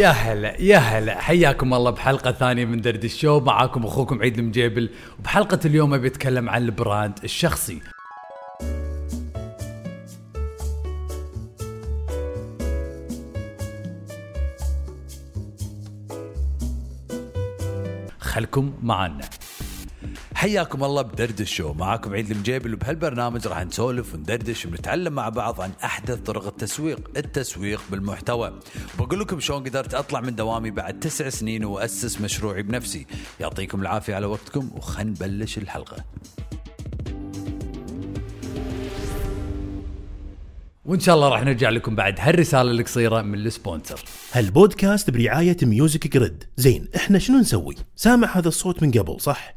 يا 0.00 0.08
هلا 0.08 0.60
يا 0.60 0.78
هلا. 0.78 1.20
حياكم 1.20 1.74
الله 1.74 1.90
بحلقة 1.90 2.32
ثانية 2.32 2.64
من 2.64 2.80
دردش 2.80 3.04
شو. 3.04 3.40
معاكم 3.40 3.84
أخوكم 3.84 4.22
عيد 4.22 4.38
المجيبل. 4.38 4.90
وبحلقة 5.18 5.60
اليوم 5.64 5.94
أبي 5.94 6.06
أتكلم 6.06 6.48
عن 6.50 6.62
ال 6.62 6.71
brand 6.71 7.18
الشخصي. 7.24 7.80
خلكم 18.20 18.72
معنا. 18.82 19.28
حياكم 20.40 20.84
الله 20.84 21.02
بدردش 21.02 21.40
شو. 21.40 21.72
معاكم 21.72 22.12
عيد 22.12 22.30
المجيبل 22.30 22.74
وبهالبرنامج 22.74 23.46
راح 23.46 23.64
نسولف 23.64 24.14
وندردش 24.14 24.66
ونتعلم 24.66 25.12
مع 25.12 25.28
بعض 25.28 25.60
عن 25.60 25.70
أحدث 25.84 26.18
طرق 26.18 26.46
التسويق 26.46 27.10
التسويق 27.16 27.80
بالمحتوى. 27.90 28.60
بقول 28.98 29.20
لكم 29.20 29.40
شلون 29.40 29.64
قدرت 29.64 29.94
أطلع 29.94 30.20
من 30.20 30.34
دوامي 30.34 30.70
بعد 30.70 31.00
تسع 31.00 31.28
سنين 31.28 31.64
وأسس 31.64 32.20
مشروعي 32.20 32.62
بنفسي. 32.62 33.06
يعطيكم 33.40 33.80
العافية 33.80 34.14
على 34.14 34.26
وقتكم 34.26 34.70
وخل 34.76 35.06
نبلش 35.06 35.58
الحلقة. 35.58 36.04
وإن 40.84 41.00
شاء 41.00 41.14
الله 41.14 41.28
راح 41.28 41.42
نرجع 41.42 41.68
لكم 41.68 41.94
بعد 41.94 42.14
هالرسالة 42.18 42.70
القصيرة 42.70 43.22
من 43.22 43.34
ال 43.34 43.42
sponsor. 43.42 44.04
هالبودكاست 44.32 45.10
برعاية 45.10 45.56
Music 45.62 46.08
Grid. 46.08 46.44
زين 46.56 46.88
إحنا 46.96 47.18
شنو 47.18 47.38
نسوي؟ 47.38 47.74
سامع 47.96 48.38
هذا 48.38 48.48
الصوت 48.48 48.82
من 48.82 48.90
قبل 48.90 49.20
صح؟ 49.20 49.54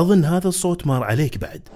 أظن 0.00 0.24
هذا 0.24 0.48
الصوت 0.48 0.86
مار 0.86 1.04
عليك 1.04 1.38
بعد. 1.38 1.68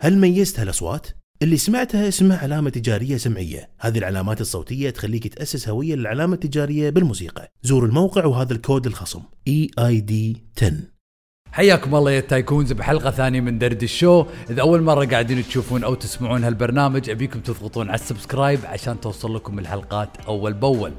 هل 0.00 0.18
ميزت 0.18 0.60
هالأصوات؟ 0.60 1.06
اللي 1.42 1.56
سمعتها 1.56 2.08
اسمها 2.08 2.38
علامة 2.38 2.70
تجارية 2.70 3.16
سمعية. 3.16 3.70
هذه 3.78 3.98
العلامات 3.98 4.40
الصوتية 4.40 4.90
تخليك 4.90 5.34
تأسس 5.34 5.68
هوية 5.68 5.94
للعلامة 5.94 6.34
التجارية 6.34 6.90
بالموسيقى. 6.90 7.52
زور 7.62 7.84
الموقع 7.84 8.24
وهذا 8.24 8.52
الكود 8.52 8.86
الخصم. 8.86 9.22
E 9.48 9.66
EID 9.80 10.12
10 10.56 10.72
حياكم 11.52 11.94
الله 11.94 12.10
يا 12.10 12.20
tycoons 12.20 12.72
بحلقة 12.72 13.10
ثانية 13.10 13.40
من 13.40 13.58
دردش 13.58 13.82
شو. 13.82 14.26
إذا 14.50 14.60
أول 14.60 14.82
مرة 14.82 15.04
قاعدين 15.04 15.46
تشوفون 15.46 15.84
أو 15.84 15.94
تسمعون 15.94 16.44
هالبرنامج 16.44 17.10
أبيكم 17.10 17.40
تضغطون 17.40 17.88
على 17.88 17.94
ال 17.94 18.01
subscribe 18.01 18.60
عشان 18.64 19.00
توصل 19.00 19.34
لكم 19.34 19.58
الحلقات 19.58 20.08
أول 20.28 20.52
بأول. 20.52 20.92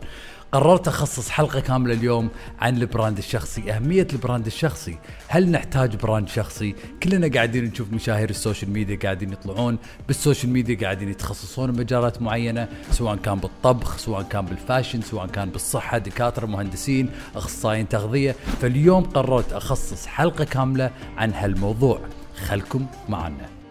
قررت 0.53 0.87
أخصص 0.87 1.29
حلقة 1.29 1.59
كاملة 1.59 1.93
اليوم 1.93 2.29
عن 2.59 2.77
ال 2.77 2.84
brand 2.84 3.17
الشخصي، 3.17 3.71
أهمية 3.71 4.07
ال 4.13 4.19
brand 4.19 4.45
الشخصي، 4.45 4.97
هل 5.27 5.51
نحتاج 5.51 5.95
brand 5.95 6.29
شخصي؟ 6.29 6.75
كلنا 7.03 7.27
قاعدين 7.27 7.63
نشوف 7.63 7.93
مشاهير 7.93 8.29
ال 8.29 8.35
social 8.35 8.71
media 8.71 8.99
قاعدين 9.03 9.33
يطلعون 9.33 9.77
بال 10.07 10.19
social 10.19 10.53
media 10.53 10.77
قاعدين 10.81 11.09
يتخصصون 11.09 11.71
بمجالات 11.71 12.21
معينة، 12.21 12.67
سواء 12.91 13.15
كان 13.15 13.39
بالطبخ، 13.39 13.97
سواء 13.97 14.23
كان 14.23 14.45
بال 14.45 14.57
fashion، 14.57 15.01
سواء 15.01 15.27
كان 15.27 15.49
بالصحة، 15.49 15.97
دكاترة، 15.97 16.45
مهندسين، 16.45 17.09
أخصائيين 17.35 17.89
تغذية، 17.89 18.35
فاليوم 18.61 19.03
قررت 19.03 19.53
أخصص 19.53 20.05
حلقة 20.05 20.43
كاملة 20.43 20.91
عن 21.17 21.33
هالموضوع، 21.33 21.99
خلكم 22.45 22.85
معنا. 23.09 23.62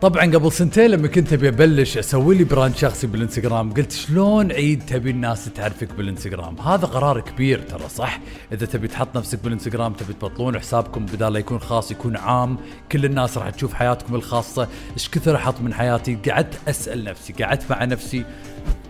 طبعا 0.00 0.24
قبل 0.24 0.52
سنتين 0.52 0.90
لما 0.90 1.08
كنت 1.08 1.32
أبي 1.32 1.48
أبلش 1.48 1.98
أسوي 1.98 2.34
لي 2.34 2.44
brand 2.44 2.76
شخصي 2.76 3.06
بالإنستغرام 3.06 3.72
قلت 3.72 3.92
شلون 3.92 4.52
عيد 4.52 4.82
تبي 4.86 5.10
الناس 5.10 5.44
تعرفك 5.54 5.92
بالإنستغرام؟ 5.92 6.60
هذا 6.60 6.86
قرار 6.86 7.20
كبير 7.20 7.62
ترى 7.62 7.88
صح؟ 7.88 8.20
إذا 8.52 8.66
تبي 8.66 8.88
تحط 8.88 9.16
نفسك 9.16 9.38
بالإنستغرام 9.44 9.92
تبي 9.92 10.12
تبطلون 10.12 10.58
حسابكم 10.58 11.06
بدال 11.06 11.32
لا 11.32 11.38
يكون 11.38 11.58
خاص 11.58 11.90
يكون 11.90 12.16
عام. 12.16 12.56
كل 12.92 13.04
الناس 13.04 13.38
راح 13.38 13.50
تشوف 13.50 13.74
حياتكم 13.74 14.14
الخاصة. 14.14 14.68
إيش 14.94 15.08
كثر 15.08 15.36
أحط 15.36 15.60
من 15.60 15.74
حياتي؟ 15.74 16.18
قعدت 16.30 16.68
أسأل 16.68 17.04
نفسي 17.04 17.32
قعدت 17.32 17.70
مع 17.70 17.84
نفسي 17.84 18.24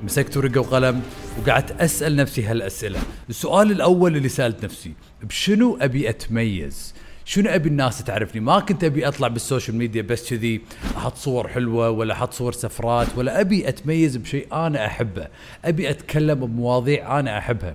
مسكت 0.02 0.36
ورقة 0.36 0.60
وقلم 0.60 1.02
وقعدت 1.38 1.80
أسأل 1.80 2.16
نفسي 2.16 2.44
هالأسئلة. 2.44 2.98
السؤال 3.30 3.70
الأول 3.70 4.16
اللي 4.16 4.28
سألت 4.28 4.64
نفسي 4.64 4.92
بشنو 5.22 5.78
أبي 5.80 6.08
أتميز؟ 6.08 6.94
شنو 7.28 7.50
أبي 7.50 7.68
الناس 7.68 8.04
تعرفني؟ 8.04 8.40
ما 8.40 8.60
كنت 8.60 8.84
أبي 8.84 9.08
أطلع 9.08 9.28
بال 9.28 9.40
social 9.40 9.76
media 9.76 10.02
بس 10.02 10.30
كذي 10.30 10.60
أحط 10.96 11.16
صور 11.16 11.48
حلوة 11.48 11.90
ولا 11.90 12.14
أحط 12.14 12.32
صور 12.32 12.52
سفرات 12.52 13.06
ولا 13.16 13.40
أبي 13.40 13.68
أتميز 13.68 14.16
بشيء 14.16 14.46
أنا 14.52 14.86
أحبه. 14.86 15.28
أبي 15.64 15.90
أتكلم 15.90 16.34
بمواضيع 16.34 17.20
أنا 17.20 17.38
أحبها. 17.38 17.74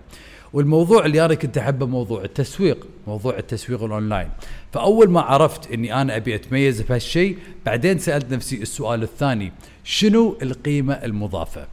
والموضوع 0.53 1.05
اللي 1.05 1.25
أنا 1.25 1.33
كنت 1.33 1.57
أحبه 1.57 1.85
موضوع 1.85 2.23
التسويق 2.23 2.87
موضوع 3.07 3.37
التسويق 3.37 3.83
الأونلاين. 3.83 4.29
فأول 4.71 5.09
ما 5.09 5.21
عرفت 5.21 5.71
إني 5.71 6.01
أنا 6.01 6.15
أبي 6.15 6.35
أتميز 6.35 6.81
بهالشيء 6.81 7.37
بعدين 7.65 7.99
سألت 7.99 8.33
نفسي 8.33 8.61
السؤال 8.61 9.03
الثاني 9.03 9.51
شنو 9.83 10.37
القيمة 10.41 10.93
المضافة؟ 10.93 11.67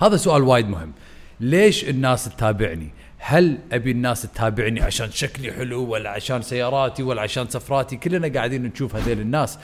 هذا 0.00 0.16
سؤال 0.16 0.42
وايد 0.42 0.68
مهم. 0.68 0.92
ليش 1.40 1.88
الناس 1.88 2.24
تتابعني؟ 2.24 2.88
هل 3.18 3.58
أبي 3.72 3.90
الناس 3.90 4.22
تتابعني 4.22 4.82
عشان 4.82 5.10
شكلي 5.10 5.52
حلو 5.52 5.84
ولا 5.84 6.10
عشان 6.10 6.42
سياراتي 6.42 7.02
ولا 7.02 7.22
عشان 7.22 7.48
سفراتي؟ 7.48 7.96
كلنا 7.96 8.28
قاعدين 8.28 8.62
نشوف 8.62 8.96
هذيل 8.96 9.20
الناس. 9.20 9.58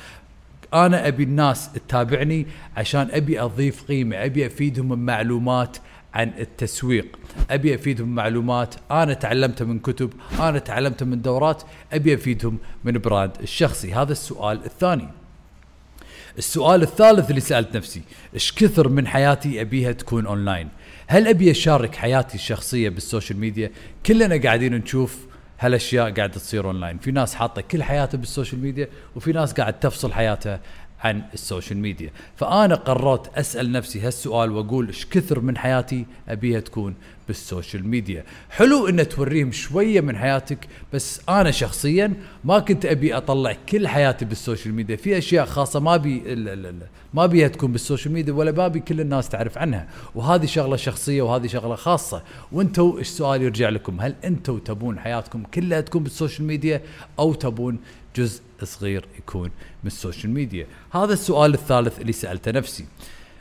أنا 0.75 1.09
أبي 1.09 1.22
الناس 1.22 1.72
تتابعني 1.72 2.47
عشان 2.76 3.09
أبي 3.10 3.41
أضيف 3.41 3.82
قيمة 3.82 4.25
أبي 4.25 4.47
افيدهم 4.47 4.88
بمعلومات 4.88 5.76
عن 6.14 6.32
التسويق. 6.38 7.19
أبي 7.50 7.75
افيدهم 7.75 8.06
بمعلومات 8.06 8.75
أنا 8.91 9.14
تعلمتها 9.14 9.64
من 9.64 9.78
كتب 9.78 10.12
أنا 10.41 10.59
تعلمتها 10.59 11.06
من 11.06 11.22
دورات 11.22 11.62
أبي 11.93 12.14
افيدهم 12.14 12.59
من 12.84 12.93
brand 12.92 13.32
الشخصي. 13.43 13.94
هذا 13.94 14.12
السؤال 14.12 14.64
الثاني. 14.64 15.09
السؤال 16.38 16.82
الثالث 16.82 17.31
اللي 17.31 17.41
سألت 17.41 17.76
نفسي 17.76 18.03
إيش 18.34 18.53
كثر 18.53 18.88
من 18.88 19.06
حياتي 19.06 19.60
أبيها 19.60 19.93
تكون 19.93 20.26
اونلاين 20.26 20.69
هل 21.06 21.28
أبي 21.28 21.50
أشارك 21.50 21.94
حياتي 21.94 22.34
الشخصية 22.34 22.88
بال 22.88 23.01
social 23.01 23.38
media؟ 23.38 23.70
كلنا 24.06 24.42
قاعدين 24.42 24.75
نشوف 24.75 25.26
هالأشياء 25.60 26.10
قاعدة 26.10 26.32
تصير 26.32 26.66
أونلاين. 26.66 26.98
في 26.98 27.10
ناس 27.10 27.34
حاطة 27.34 27.62
كل 27.62 27.82
حياتها 27.82 28.19
بال 28.19 28.29
social 28.29 28.62
media 28.62 28.88
وفي 29.16 29.32
ناس 29.32 29.53
قاعد 29.53 29.81
تفصل 29.81 30.12
حياتها. 30.12 30.60
عن 31.04 31.22
ال 31.34 31.41
social 31.41 31.78
media. 31.78 32.10
فأنا 32.37 32.75
قررت 32.75 33.38
أسأل 33.38 33.72
نفسي 33.72 34.00
هالسؤال 34.00 34.50
وأقول 34.50 34.87
إيش 34.87 35.06
كثر 35.06 35.41
من 35.41 35.56
حياتي 35.56 36.06
أبيها 36.28 36.60
تكون 36.60 36.94
بال 37.28 37.44
social 37.44 37.88
media. 37.88 38.25
حلو 38.50 38.88
إن 38.88 39.09
توريهم 39.09 39.53
شوية 39.53 40.00
من 40.00 40.16
حياتك 40.16 40.59
بس 40.93 41.20
أنا 41.28 41.50
شخصيا 41.50 42.12
ما 42.44 42.59
كنت 42.59 42.87
أبي 42.87 43.16
أطلع 43.16 43.56
كل 43.69 43.88
حياتي 43.88 44.25
بال 44.25 44.37
social 44.37 44.75
media. 44.75 44.97
في 44.97 45.19
أشياء 45.19 45.47
خاصة 45.47 45.81
ما 45.81 45.97
بي 45.97 46.22
ال- 46.26 46.48
ال- 46.48 46.66
ال- 46.66 46.87
ما 47.14 47.26
بيها 47.26 47.48
تكون 47.48 47.72
بال 47.72 47.83
social 47.83 48.14
media 48.14 48.32
ولا 48.32 48.50
أبي 48.50 48.80
كل 48.81 49.00
الناس 49.00 49.28
تعرف 49.28 49.59
عنها. 49.59 49.88
وهذه 50.14 50.47
شغلة 50.47 50.76
شخصية 50.76 51.22
وهذه 51.22 51.47
شغلة 51.47 51.75
خاصة. 51.75 52.22
وأنتم 52.53 52.94
إيش 52.98 53.09
سؤال 53.09 53.43
يرجع 53.43 53.69
لكم؟ 53.69 54.00
هل 54.00 54.14
أنتم 54.25 54.59
تبون 54.59 54.98
حياتكم 54.98 55.43
كلها 55.54 55.81
تكون 55.81 56.03
بال 56.02 56.13
social 56.13 56.47
media 56.47 56.82
أو 57.19 57.34
تبون 57.34 57.78
جزء 58.16 58.42
صغير 58.62 59.04
يكون 59.19 59.50
من 59.82 59.86
ال 59.86 59.93
social 59.93 60.32
media. 60.32 60.66
هذا 60.92 61.12
السؤال 61.12 61.54
الثالث 61.54 62.00
اللي 62.00 62.12
سألته 62.12 62.50
نفسي. 62.50 62.86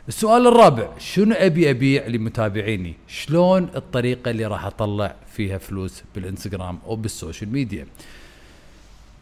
السؤال 0.08 0.48
الرابع 0.48 0.98
شنو 0.98 1.36
أبي 1.36 1.70
أبيع 1.70 2.08
لمتابعيني؟ 2.08 2.94
شلون 3.08 3.70
الطريقة 3.76 4.32
اللي 4.32 4.46
راح 4.46 4.66
أطلع 4.66 5.16
فيها 5.36 5.58
فلوس 5.58 6.04
بالإنستغرام 6.16 6.80
أو 6.86 6.96
بال 6.96 7.10
social 7.10 7.52
media؟ 7.52 7.88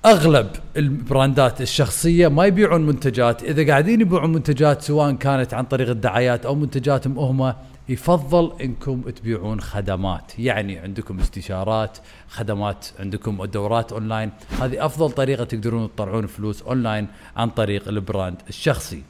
أغلب 0.06 0.48
البراندات 0.78 1.62
الشخصية 1.62 2.28
ما 2.28 2.46
يبيعون 2.46 2.86
منتجات 2.86 3.44
إذا 3.44 3.68
قاعدين 3.68 4.02
يبيعون 4.02 4.32
منتجات 4.32 4.82
سواء 4.82 5.12
كانت 5.12 5.54
عن 5.54 5.64
طريق 5.64 5.90
الدعايات 5.90 6.46
أو 6.46 6.56
منتجاتهم 6.56 7.20
هم 7.20 7.54
يفضل 7.90 8.52
إنكم 8.62 9.02
تبيعون 9.02 9.62
خدمات. 9.62 10.40
يعني 10.40 10.80
عندكم 10.80 11.20
استشارات 11.20 11.98
خدمات 12.30 12.88
عندكم 13.00 13.46
دورات 13.46 13.92
أونلاين. 13.92 14.32
هذه 14.62 14.86
أفضل 14.86 15.12
طريقة 15.12 15.44
تقدرون 15.44 15.90
تطلعون 15.96 16.28
فلوس 16.28 16.62
أونلاين 16.62 17.08
عن 17.36 17.50
طريق 17.50 17.88
ال 17.88 17.97
brand 17.97 18.42
الشخصي. 18.50 19.04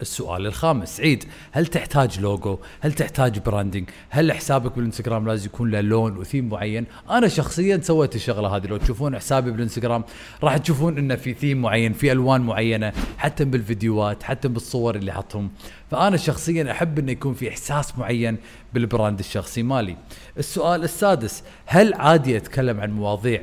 السؤال 0.00 0.46
الخامس. 0.46 1.00
عيد 1.00 1.24
هل 1.52 1.66
تحتاج 1.66 2.20
لوجو 2.20 2.58
هل 2.80 2.92
تحتاج 2.92 3.38
branding 3.38 3.88
هل 4.08 4.32
حسابك 4.32 4.72
بالإنستغرام 4.76 5.28
لازم 5.28 5.46
يكون 5.46 5.70
له 5.70 5.80
لون 5.80 6.16
وثيم 6.16 6.48
معين؟ 6.48 6.86
أنا 7.10 7.28
شخصيا 7.28 7.80
سويت 7.82 8.14
الشغلة 8.14 8.56
هذه. 8.56 8.66
لو 8.66 8.76
تشوفون 8.76 9.16
حسابي 9.16 9.50
بالإنستغرام 9.50 10.04
راح 10.42 10.56
تشوفون 10.56 10.98
إنه 10.98 11.16
في 11.16 11.34
ثيم 11.34 11.62
معين 11.62 11.92
في 11.92 12.12
ألوان 12.12 12.40
معينة 12.40 12.92
حتى 13.18 13.44
بالفيديوهات 13.44 14.22
حتى 14.22 14.48
بالصور 14.48 14.94
اللي 14.96 15.12
حطهم 15.12 15.50
فأنا 15.90 16.16
شخصيا 16.16 16.70
أحب 16.70 16.98
إنه 16.98 17.12
يكون 17.12 17.34
في 17.34 17.48
إحساس 17.48 17.98
معين 17.98 18.36
بال 18.74 18.87
brand 18.87 19.18
الشخصي 19.18 19.62
مالي. 19.62 19.96
السؤال 20.38 20.84
السادس 20.84 21.42
هل 21.66 21.94
عادي 21.94 22.36
أتكلم 22.36 22.80
عن 22.80 22.90
مواضيع 22.90 23.42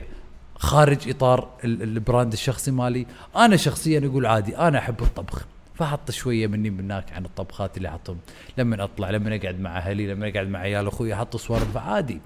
خارج 0.55 1.09
إطار 1.09 1.49
ال- 1.63 1.81
ال 1.83 1.91
brand 1.91 2.33
الشخصي 2.33 2.71
مالي؟ 2.71 3.05
أنا 3.35 3.55
شخصيا 3.57 4.05
أقول 4.05 4.25
عادي 4.25 4.57
أنا 4.57 4.77
أحب 4.77 5.01
الطبخ. 5.01 5.45
فحط 5.75 6.11
شوية 6.11 6.47
مني 6.47 6.69
من 6.69 6.79
هناك 6.79 7.13
عن 7.13 7.25
الطبخات 7.25 7.77
اللي 7.77 7.89
أحطهم. 7.89 8.17
لما 8.57 8.83
أطلع 8.83 9.09
لما 9.09 9.35
أقعد 9.35 9.59
مع 9.59 9.77
أهلي 9.77 10.07
لما 10.07 10.27
أقعد 10.27 10.47
مع 10.47 10.59
عيال 10.59 10.87
أخوي 10.87 11.13
أحط 11.13 11.35
صور. 11.35 11.59
فعادي. 11.59 12.21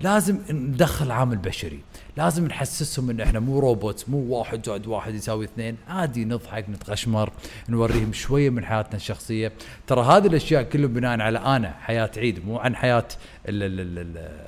لازم 0.00 0.38
ندخل 0.50 1.10
عامل 1.10 1.36
بشري. 1.36 1.80
لازم 2.16 2.46
نحسسهم 2.46 3.10
إن 3.10 3.20
إحنا 3.20 3.40
مو 3.40 3.58
روبوت 3.58 4.04
مو 4.08 4.18
واحد 4.18 4.66
زائد 4.66 4.86
واحد 4.86 5.14
يساوي 5.14 5.44
اثنين. 5.44 5.76
عادي 5.88 6.24
نضحك 6.24 6.68
نتغشمر 6.68 7.32
نوريهم 7.68 8.12
شوية 8.12 8.50
من 8.50 8.64
حياتنا 8.64 8.96
الشخصية. 8.96 9.52
ترى 9.86 10.00
هذه 10.00 10.26
الأشياء 10.26 10.62
كله 10.62 10.88
بناء 10.88 11.20
على 11.20 11.38
أنا 11.38 11.74
حياة 11.80 12.10
عيد 12.16 12.46
مو 12.46 12.58
عن 12.58 12.76
حياة 12.76 13.08
ال 13.48 13.62
ال 13.62 13.80
ال 13.80 13.98
ال 13.98 14.38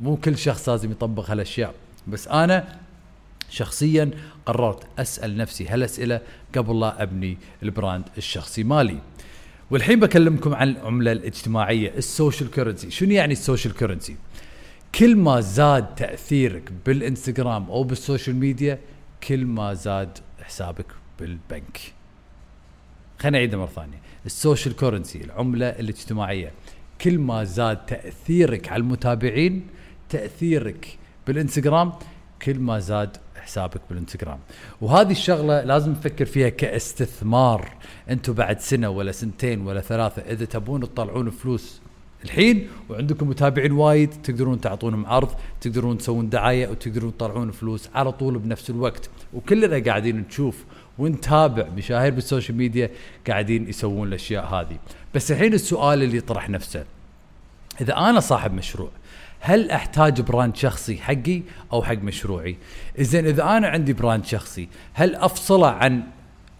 مو 0.00 0.16
كل 0.16 0.38
شخص 0.38 0.68
لازم 0.68 0.90
يطبق 0.90 1.30
هالأشياء. 1.30 1.74
بس 2.08 2.28
أنا 2.28 2.78
شخصيا 3.50 4.10
قررت 4.46 4.86
أسأل 4.98 5.36
نفسي 5.36 5.68
هالاسئله 5.68 6.20
قبل 6.56 6.80
لا 6.80 7.02
أبني 7.02 7.38
ال 7.62 7.69
brand 7.69 8.04
الشخصي 8.18 8.64
مالي. 8.64 8.98
والحين 9.70 10.00
بكلمكم 10.00 10.54
عن 10.54 10.68
العملة 10.68 11.12
الاجتماعية 11.12 11.92
ال 11.96 12.04
social 12.04 12.50
currency 12.50 12.90
شنو 12.90 13.10
يعني 13.10 13.32
ال 13.32 13.38
social 13.38 13.74
currency 13.74 14.16
كل 14.94 15.16
ما 15.16 15.40
زاد 15.40 15.94
تأثيرك 15.94 16.72
بالإنستغرام 16.86 17.70
أو 17.70 17.84
بال 17.84 17.97
social 17.97 18.36
media 18.36 18.78
كل 19.28 19.44
ما 19.46 19.74
زاد 19.74 20.18
حسابك 20.42 20.86
بالبنك. 21.18 21.80
خلينا 23.18 23.38
نعيدها 23.38 23.58
مرة 23.58 23.66
ثانية. 23.66 23.98
ال 24.26 24.33
social 24.33 24.76
currency 24.76 25.24
العملة 25.24 25.66
الاجتماعية 25.66 26.52
كل 27.00 27.18
ما 27.18 27.44
زاد 27.44 27.86
تأثيرك 27.86 28.68
على 28.68 28.80
المتابعين 28.80 29.66
تأثيرك 30.08 30.98
بالإنستغرام 31.26 31.92
كل 32.42 32.58
ما 32.58 32.78
زاد 32.78 33.16
حسابك 33.40 33.80
بالانستغرام. 33.90 34.38
وهذه 34.80 35.10
الشغلة 35.10 35.62
لازم 35.62 35.90
نفكر 35.90 36.24
فيها 36.24 36.48
كاستثمار. 36.48 37.68
أنتم 38.10 38.32
بعد 38.32 38.60
سنة 38.60 38.88
ولا 38.88 39.12
سنتين 39.12 39.66
ولا 39.66 39.80
ثلاثة 39.80 40.22
إذا 40.22 40.44
تبون 40.44 40.80
تطلعون 40.80 41.30
فلوس 41.30 41.80
الحين 42.24 42.68
وعندكم 42.88 43.28
متابعين 43.28 43.72
وايد 43.72 44.10
تقدرون 44.10 44.60
تعطونهم 44.60 45.06
عرض 45.06 45.28
تقدرون 45.60 45.98
تسوون 45.98 46.28
دعاية 46.28 46.68
وتقدرون 46.68 47.16
تطلعون 47.16 47.50
فلوس 47.50 47.88
على 47.94 48.12
طول 48.12 48.38
بنفس 48.38 48.70
الوقت. 48.70 49.10
وكلنا 49.34 49.84
قاعدين 49.84 50.16
نشوف 50.16 50.64
ونتابع 50.98 51.68
مشاهير 51.76 52.14
بال 52.14 52.25
social 52.25 52.58
media 52.58 52.90
قاعدين 53.28 53.68
يسوون 53.68 54.08
الأشياء 54.08 54.44
هذه. 54.44 54.76
بس 55.14 55.32
الحين 55.32 55.54
السؤال 55.54 56.02
اللي 56.02 56.16
يطرح 56.16 56.50
نفسه 56.50 56.84
إذا 57.80 57.96
أنا 57.96 58.20
صاحب 58.20 58.54
مشروع 58.54 58.90
هل 59.40 59.70
أحتاج 59.70 60.20
brand 60.20 60.56
شخصي 60.56 60.96
حقي 60.96 61.42
أو 61.72 61.82
حق 61.82 61.94
مشروعي؟ 61.94 62.56
زين 62.98 63.26
إذا 63.26 63.42
أنا 63.42 63.68
عندي 63.68 63.92
brand 63.92 64.24
شخصي 64.24 64.68
هل 64.94 65.14
أفصله 65.14 65.68
عن 65.68 66.02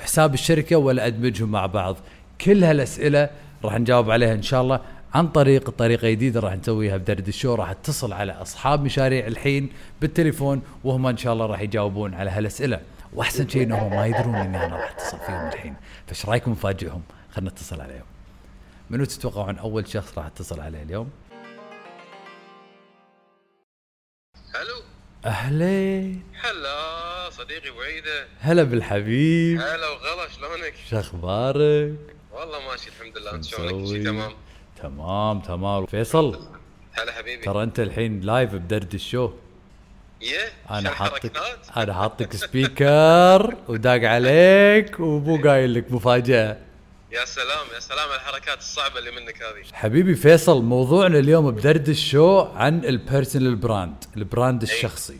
حساب 0.00 0.35
الشركة 0.35 0.77
ولا 0.77 1.06
أدمجهم 1.06 1.50
مع 1.50 1.67
بعض؟ 1.67 1.97
كل 2.41 2.65
هالأسئلة 2.65 3.31
راح 3.65 3.79
نجاوب 3.79 4.11
عليها 4.11 4.35
إن 4.35 4.43
شاء 4.43 4.62
الله 4.62 4.81
عن 5.15 5.29
طريق 5.29 5.71
طريقه 5.71 6.11
جديده 6.11 6.41
راح 6.41 6.55
نسويها 6.55 6.97
بدرد 6.97 7.29
الشو 7.29 7.55
راح 7.55 7.71
اتصل 7.71 8.12
على 8.12 8.32
أصحاب 8.32 8.82
مشاريع 8.85 9.27
الحين 9.27 9.69
بالتليفون 10.00 10.62
وهم 10.85 11.06
إن 11.06 11.17
شاء 11.17 11.32
الله 11.32 11.47
راح 11.47 11.61
يجاوبون 11.61 12.15
على 12.15 12.31
هالأسئلة. 12.31 12.81
وأحسن 13.15 13.49
شيء 13.49 13.62
إنهم 13.62 13.91
ما 13.91 14.06
يدرون 14.06 14.35
إني 14.35 14.65
أنا 14.67 14.77
راح 14.77 14.91
أتصل 14.91 15.19
فيهم 15.27 15.49
الحين. 15.49 15.75
فإيش 16.06 16.27
رأيكم 16.27 16.50
نفاجئهم 16.50 17.03
خلينا 17.31 17.50
نتصل 17.50 17.81
عليهم. 17.81 18.05
منو 18.91 19.05
تتوقعون 19.05 19.59
أول 19.59 19.88
شخص 19.88 20.19
راح 20.19 20.27
أتصل 20.27 20.61
عليه 20.61 20.82
اليوم؟ 20.82 21.11
أهلين. 25.25 26.22
هلا 26.43 27.31
صديقي 27.31 27.70
بعيدة. 27.70 28.26
هلا 28.40 28.62
بالحبيب. 28.62 29.61
هلا 29.61 29.88
وغلا 29.88 30.28
شلونك؟ 30.28 30.75
شو 30.90 30.99
أخبارك؟ 30.99 31.94
والله 32.32 32.58
ماشي 32.70 32.88
الحمد 32.88 33.19
لله 33.19 33.34
انت 33.34 33.44
شلونك؟ 33.44 34.05
تمام؟ 34.05 34.32
تمام 34.82 35.40
تمام. 35.40 35.87
فيصل. 35.87 36.49
هلا 36.93 37.12
حبيبي. 37.12 37.43
ترى 37.43 37.62
انت 37.62 37.81
الحين 37.81 38.20
live 38.20 38.55
بدردش 38.55 38.94
شو. 38.94 39.31
يه 40.20 40.52
أنا 40.70 40.90
حاطك؟ 40.90 41.32
أنا 41.76 41.94
حاطك 41.94 42.37
speaker 42.37 43.56
وداق 43.69 44.05
عليك 44.05 45.00
ومو 45.00 45.37
قايل 45.49 45.75
لك 45.75 45.93
مفاجأة. 45.93 46.56
يا 47.12 47.24
سلام 47.24 47.66
يا 47.74 47.80
سلام 47.80 48.08
على 48.08 48.16
الحركات 48.16 48.58
الصعبة 48.58 48.98
اللي 48.98 49.10
منك 49.10 49.42
هذه. 49.42 49.72
حبيبي 49.72 50.14
فيصل 50.14 50.62
موضوعنا 50.62 51.18
اليوم 51.18 51.50
بدردش 51.50 51.88
شو 51.88 52.40
عن 52.40 52.84
ال 52.84 52.93
personal 52.93 53.56
brand 53.56 54.05
ال 54.17 54.24
brand 54.24 54.62
الشخصي. 54.62 55.16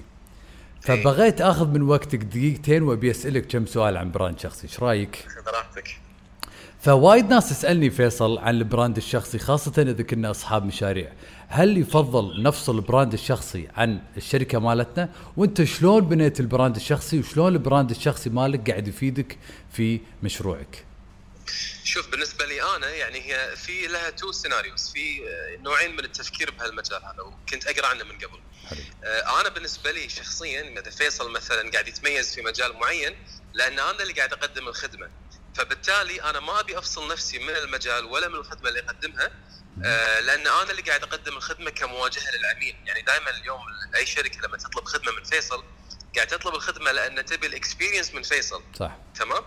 فبغيت 0.81 1.41
آخذ 1.41 1.69
من 1.69 1.83
وقتك 1.83 2.19
دقيقتين 2.19 2.83
وأبي 2.83 3.11
أسألك 3.11 3.47
كم 3.47 3.67
سؤال 3.67 3.97
عن 3.97 4.11
brand 4.11 4.39
شخصي 4.39 4.67
إيش 4.67 4.81
رأيك؟ 4.81 5.17
خذ 5.17 5.51
راحتك. 5.51 6.01
فوايد 6.81 7.29
ناس 7.29 7.49
تسألني 7.49 7.91
فيصل 7.91 8.39
عن 8.39 8.55
ال 8.55 8.62
brand 8.62 8.97
الشخصي 8.97 9.39
خاصة 9.39 9.83
إذا 9.83 10.03
كنا 10.03 10.31
أصحاب 10.31 10.65
مشاريع. 10.65 11.13
هل 11.49 11.79
يفضل 11.79 12.43
نفصل 12.43 12.77
ال 12.77 12.83
brand 12.83 13.13
الشخصي 13.13 13.69
عن 13.77 14.01
الشركة 14.17 14.59
مالتنا؟ 14.59 15.09
وأنت 15.37 15.63
شلون 15.65 16.01
بنيت 16.01 16.41
ال 16.41 16.47
brand 16.47 16.77
الشخصي؟ 16.77 17.19
وشلون 17.19 17.53
ال 17.53 17.59
brand 17.59 17.91
الشخصي 17.91 18.31
مالك 18.31 18.71
قاعد 18.71 18.89
يفيدك 18.89 19.39
في 19.71 20.01
مشروعك؟ 20.23 20.90
شوف 21.85 22.09
بالنسبة 22.09 22.47
لي 22.47 22.63
أنا 22.77 22.91
يعني 22.91 23.21
هي 23.21 23.57
في 23.57 23.87
لها 23.87 24.11
two 24.11 24.33
scenarios 24.33 24.93
في 24.93 25.29
آه، 25.29 25.57
نوعين 25.57 25.93
من 25.93 26.05
التفكير 26.05 26.51
بهالمجال 26.51 27.05
هذا 27.05 27.23
وكنت 27.23 27.67
أقرأ 27.67 27.87
عنه 27.87 28.05
من 28.05 28.19
قبل. 28.19 28.41
حلو. 28.69 28.81
آه، 29.05 29.41
أنا 29.41 29.49
بالنسبة 29.49 29.93
لي 29.93 30.09
شخصيا 30.09 30.81
إذا 30.81 30.91
فيصل 30.91 31.31
مثلا 31.31 31.71
قاعد 31.71 31.89
يتميز 31.89 32.35
في 32.35 32.43
مجال 32.43 32.73
معين 32.73 33.17
لأن 33.55 33.79
أنا 33.79 34.03
اللي 34.03 34.13
قاعد 34.13 34.33
أقدم 34.33 34.69
الخدمة. 34.69 35.11
فبالتالي 35.55 36.23
أنا 36.23 36.41
ما 36.41 36.61
أبي 36.61 36.79
أفصل 36.79 37.09
نفسي 37.13 37.39
من 37.39 37.57
المجال 37.57 38.05
ولا 38.05 38.29
من 38.29 38.35
الخدمة 38.35 38.69
اللي 38.69 38.81
أقدمها 38.81 39.31
آه، 39.85 40.21
لأن 40.21 40.47
أنا 40.47 40.71
اللي 40.71 40.83
قاعد 40.83 41.03
أقدم 41.03 41.37
الخدمة 41.37 41.71
كمواجهة 41.71 42.31
للعميل. 42.31 42.77
يعني 42.87 43.03
دائما 43.03 43.31
اليوم 43.31 43.61
أي 43.97 44.07
شركة 44.07 44.41
لما 44.41 44.57
تطلب 44.57 44.85
خدمة 44.85 45.13
من 45.13 45.25
فيصل 45.25 45.65
قاعد 46.17 46.27
تطلب 46.27 46.55
الخدمة 46.55 46.93
لأن 46.93 47.25
تبي 47.25 47.47
ال 47.47 47.53
experience 47.53 48.15
من 48.15 48.23
فيصل. 48.23 48.63
صح. 48.79 48.97
تمام؟ 49.15 49.45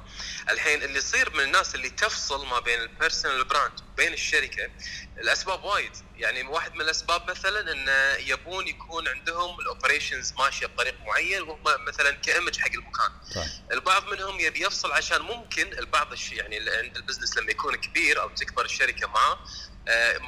الحين 0.50 0.84
اللي 0.84 0.98
يصير 0.98 1.34
من 1.34 1.40
الناس 1.40 1.76
اللي 1.76 1.90
تفصل 1.90 2.46
ما 2.46 2.60
بين 2.60 2.80
ال 2.82 2.89
personal 2.89 3.44
brand 3.44 3.80
وبين 3.94 4.14
الشركة 4.14 4.70
الأسباب 5.18 5.64
وايد. 5.64 5.92
يعني 6.16 6.44
واحد 6.44 6.76
من 6.76 6.82
الأسباب 6.82 7.30
مثلا 7.30 7.72
انه 7.72 8.28
يبون 8.28 8.68
يكون 8.68 9.08
عندهم 9.08 9.60
ال 9.60 9.66
operations 9.66 10.34
ماشية 10.34 10.66
بطريق 10.66 10.96
معين 11.06 11.42
وهم 11.42 11.86
مثلا 11.86 12.12
ك 12.12 12.20
image 12.20 12.60
حق 12.60 12.72
المكان. 12.72 13.12
صح. 13.36 13.46
البعض 13.72 14.04
منهم 14.06 14.40
يبي 14.40 14.66
يفصل 14.66 14.92
عشان 14.92 15.22
ممكن 15.22 15.74
البعض 15.74 16.12
الشيء 16.12 16.38
يعني 16.38 16.56
عند 16.70 16.98
البزنس 16.98 17.38
لما 17.38 17.52
يكون 17.52 17.76
كبير 17.76 18.22
أو 18.22 18.30
تكبر 18.30 18.66
الشركة 18.66 19.08
معاه 19.08 19.40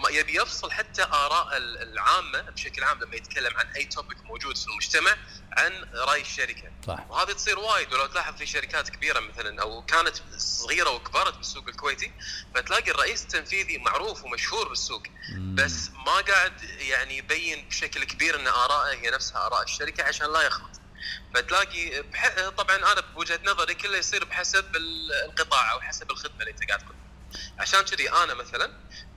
يبي 0.10 0.36
يفصل 0.42 0.72
حتى 0.72 1.04
آراء 1.04 1.57
ال- 1.57 1.81
العامة 1.94 2.42
بشكل 2.42 2.84
عام 2.84 3.00
لما 3.04 3.16
يتكلم 3.16 3.57
عن 3.57 3.68
أي 3.68 3.86
توبك 3.86 4.22
موجود 4.25 4.57
في 4.57 4.68
المجتمع 4.68 5.16
عن 5.52 5.86
رأي 5.94 6.22
الشركة. 6.22 6.72
صح. 6.88 7.06
وهذه 7.10 7.31
تصير 7.31 7.60
وايد 7.60 7.94
ولو 7.94 8.06
تلاحظ 8.06 8.36
في 8.38 8.46
شركات 8.46 8.90
كبيرة 8.90 9.19
مثلا 9.19 9.62
أو 9.62 9.81
كانت 9.86 10.16
صغيرة 10.38 10.90
وكبرت 10.90 11.38
بالسوق 11.38 11.68
الكويتي 11.68 12.12
فتلاقي 12.56 12.92
الرئيس 12.92 13.24
التنفيذي 13.24 13.78
معروف 13.78 14.24
ومشهور 14.24 14.68
بالسوق 14.69 15.04
بس 15.38 15.90
ما 16.06 16.12
قاعد 16.22 16.63
يعني 16.63 17.18
يبين 17.18 17.70
بشكل 17.70 18.03
كبير 18.03 18.39
إن 18.39 18.48
اراءه 18.48 18.94
هي 18.94 19.10
نفسها 19.10 19.46
آراء 19.46 19.63
الشركة 19.63 20.03
عشان 20.03 20.34
لا 20.34 20.41
يخلط. 20.41 20.70
فتلاقي 21.36 22.01
بح... 22.01 22.50
طبعا 22.50 22.75
أنا 22.75 23.01
بوجهة 23.01 23.39
نظري 23.46 23.74
كله 23.74 23.98
يصير 23.98 24.25
بحسب 24.25 24.75
ال- 24.75 25.13
القطاع 25.25 25.72
أو 25.72 25.82
حسب 25.82 26.12
الخدمة 26.12 26.39
اللي 26.39 26.51
أنت 26.51 26.63
قاعد 26.68 26.79
تقدمها 26.79 27.04
عشان 27.60 27.82
كذي 27.82 28.10
أنا 28.10 28.34
مثلا 28.34 28.65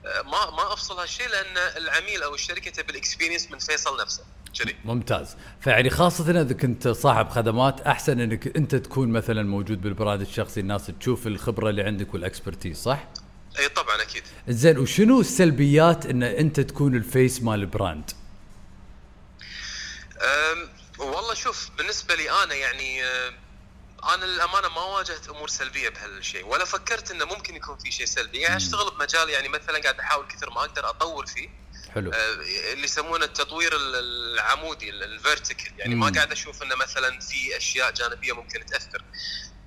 آه، 0.05 0.21
ما 0.21 0.49
ما 0.51 0.73
أفصل 0.73 0.99
هالشيء 0.99 1.27
لأن 1.29 1.57
العميل 1.77 2.23
أو 2.23 2.35
الشركة 2.35 2.71
تبي 2.71 2.91
ال 2.91 2.97
experience 2.97 3.51
من 3.51 3.59
فيصل 3.59 4.01
نفسه 4.01 4.23
كذي 4.59 4.75
ممتاز 4.85 5.35
فيعني 5.61 5.89
خاصة 5.89 6.41
إذا 6.41 6.53
كنت 6.53 6.87
صاحب 6.87 7.29
خدمات 7.29 7.81
أحسن 7.81 8.19
إنك 8.19 8.57
أنت 8.57 8.75
تكون 8.75 9.09
مثلا 9.09 9.43
موجود 9.43 9.81
بال 9.81 9.92
brand 9.92 10.21
الشخصي 10.21 10.59
الناس 10.59 10.91
تشوف 10.99 11.27
الخبرة 11.27 11.69
اللي 11.69 11.83
عندك 11.83 12.13
وال 12.13 12.25
expertise 12.25 12.77
صح؟ 12.77 13.07
إي 13.59 13.69
طبعا 13.69 14.01
أكيد 14.01 14.23
زين 14.47 14.77
وشنو 14.77 15.21
السلبيات 15.21 16.05
إن 16.05 16.23
أنت 16.23 16.59
تكون 16.59 16.95
ال 16.95 17.04
face 17.04 17.41
مال 17.43 17.59
ال 17.59 17.66
brand؟ 17.66 18.11
والله 20.99 21.33
شوف 21.33 21.69
بالنسبة 21.77 22.15
لي 22.15 22.31
أنا 22.43 22.53
يعني 22.55 23.03
أم، 23.03 23.33
أنا 24.03 24.25
للأمانة 24.25 24.67
ما 24.69 24.81
واجهت 24.81 25.29
أمور 25.29 25.49
سلبية 25.49 25.89
بهالشيء 25.89 26.45
ولا 26.45 26.65
فكرت 26.65 27.11
إنه 27.11 27.25
ممكن 27.25 27.55
يكون 27.55 27.77
في 27.77 27.91
شيء 27.91 28.05
سلبي. 28.05 28.37
يعني 28.39 28.57
أشتغل 28.57 28.91
بمجال 28.91 29.29
يعني 29.29 29.47
مثلا 29.49 29.79
قاعد 29.81 29.99
أحاول 29.99 30.27
كثر 30.27 30.49
ما 30.49 30.61
أقدر 30.61 30.89
أطور 30.89 31.25
فيه. 31.25 31.49
حلو. 31.95 32.11
أه، 32.13 32.33
اللي 32.73 32.83
يسمونه 32.83 33.25
التطوير 33.25 33.75
ال- 33.75 33.95
العمودي 34.33 34.89
الفيرتيكال 34.89 35.79
يعني 35.79 35.95
ما 35.95 36.09
مم. 36.09 36.15
قاعد 36.15 36.31
أشوف 36.31 36.63
إنه 36.63 36.75
مثلا 36.75 37.19
في 37.19 37.57
أشياء 37.57 37.91
جانبية 37.91 38.33
ممكن 38.33 38.65
تأثر. 38.65 39.03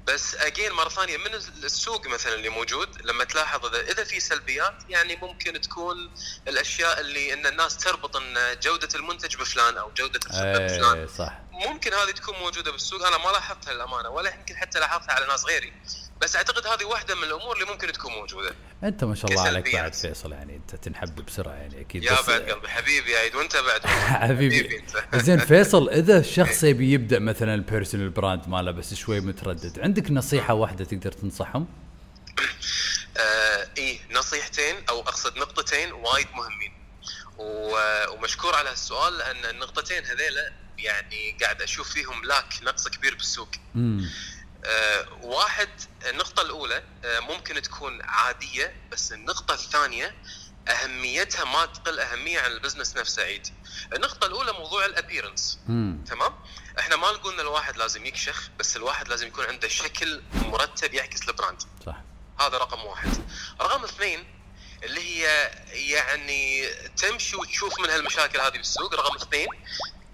بس 0.06 0.34
اجين 0.34 0.72
مرة 0.72 0.88
ثانية 0.88 1.16
من 1.16 1.34
السوق 1.64 2.06
مثلا 2.06 2.34
اللي 2.34 2.48
موجود 2.48 3.02
لما 3.02 3.24
تلاحظ 3.24 3.66
اذا 3.66 3.80
إذا 3.80 4.04
في 4.04 4.20
سلبيات 4.20 4.74
يعني 4.88 5.16
ممكن 5.16 5.60
تكون 5.60 6.10
الأشياء 6.48 7.00
اللي 7.00 7.32
إن 7.32 7.46
الناس 7.46 7.76
تربط 7.76 8.16
إن 8.16 8.58
جودة 8.62 8.88
المنتج 8.94 9.36
بفلان 9.36 9.76
أو 9.76 9.90
جودة 9.96 10.20
الخدمة 10.26 10.58
بفلان. 10.58 10.98
إيه 10.98 11.06
صح. 11.06 11.40
ممكن 11.50 11.92
هذه 11.94 12.10
تكون 12.10 12.34
موجودة 12.38 12.70
بالسوق 12.72 13.06
أنا 13.06 13.18
ما 13.18 13.30
لاحظتها 13.30 13.72
للأمانة 13.72 14.08
ولا 14.08 14.34
يمكن 14.34 14.56
حتى 14.56 14.78
لاحظتها 14.80 15.12
على 15.12 15.26
ناس 15.26 15.44
غيري. 15.44 15.72
بس 16.22 16.36
أعتقد 16.36 16.66
هذه 16.66 16.84
واحدة 16.84 17.14
من 17.14 17.24
الأمور 17.24 17.54
اللي 17.56 17.72
ممكن 17.72 17.92
تكون 17.92 18.12
موجودة. 18.12 18.54
أنت 18.84 19.04
ما 19.04 19.14
شاء 19.14 19.30
الله 19.30 19.42
عليك. 19.42 19.72
بعد 19.72 19.94
فيصل 19.94 20.32
يعني 20.32 20.56
أنت 20.56 20.74
تنحب 20.74 21.24
بسرعة 21.24 21.52
يعني 21.52 21.80
أكيد 21.80 22.04
يا 22.04 22.20
بعد 22.28 22.40
قلبي 22.40 22.68
حبيبي 22.68 23.10
يا 23.10 23.18
عيد 23.18 23.34
وأنت 23.34 23.56
بعد؟ 23.56 23.86
حبيبي. 24.26 24.84
زين 25.14 25.38
فيصل 25.50 25.88
إذا 25.88 26.18
الشخص 26.18 26.64
يبي 26.64 26.92
يبدأ 26.92 27.18
مثلا 27.18 27.54
ال 27.54 27.61
personal 27.61 28.10
brand 28.10 28.48
ماله 28.48 28.70
بس 28.70 28.94
شوي 28.94 29.20
متردد 29.20 29.80
عندك 29.80 30.10
نصيحة 30.10 30.54
واحدة 30.54 30.84
تقدر 30.84 31.12
تنصحهم؟ 31.12 31.66
آه 33.16 33.68
إيه 33.78 33.98
نصيحتين 34.10 34.74
أو 34.88 35.00
أقصد 35.00 35.38
نقطتين 35.38 35.92
وايد 35.92 36.26
مهمين. 36.34 36.72
ومشكور 37.38 38.54
على 38.54 38.70
هالسؤال 38.70 39.18
لأن 39.18 39.44
النقطتين 39.50 40.04
هذيلا 40.04 40.52
يعني 40.78 41.36
قاعد 41.42 41.62
أشوف 41.62 41.92
فيهم 41.92 42.24
lack 42.24 42.54
نقص 42.62 42.88
كبير 42.88 43.14
بالسوق. 43.14 43.48
آه 43.76 44.00
واحد 45.22 45.68
النقطة 46.10 46.42
الأولى 46.42 46.82
آه 47.04 47.20
ممكن 47.20 47.62
تكون 47.62 48.02
عادية 48.02 48.76
بس 48.92 49.12
النقطة 49.12 49.54
الثانية 49.54 50.14
أهميتها 50.68 51.44
ما 51.44 51.66
تقل 51.66 52.00
أهمية 52.00 52.40
عن 52.40 52.50
ال 52.50 52.55
business 52.55 52.96
نفسه 52.96 53.22
عيد. 53.22 53.46
النقطة 53.92 54.26
الأولى 54.26 54.52
موضوع 54.52 54.84
ال 54.84 54.91
appearance 54.91 55.58
امم 55.68 56.04
تمام؟ 56.04 56.34
إحنا 56.78 56.96
ما 56.96 57.12
نقول 57.12 57.34
إن 57.34 57.40
الواحد 57.40 57.76
لازم 57.76 58.06
يكشخ 58.06 58.48
بس 58.58 58.76
الواحد 58.76 59.08
لازم 59.08 59.26
يكون 59.26 59.44
عنده 59.44 59.68
شكل 59.68 60.22
مرتب 60.32 60.94
يعكس 60.94 61.28
ال 61.28 61.33
brand. 61.33 61.62
صح. 61.86 61.96
هذا 62.40 62.58
رقم 62.58 62.84
واحد. 62.84 63.10
رقم 63.60 63.84
اثنين 63.84 64.24
اللي 64.82 65.00
هي 65.00 65.50
يعني 65.72 66.66
تمشي 66.96 67.36
وتشوف 67.36 67.80
من 67.80 67.90
هالمشاكل 67.90 68.40
هذه 68.40 68.52
بالسوق. 68.56 68.94
رقم 68.94 69.16
اثنين 69.16 69.48